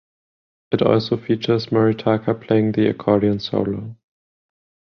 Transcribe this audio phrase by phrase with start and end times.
[0.71, 3.95] It also features Moritaka playing the accordion solo.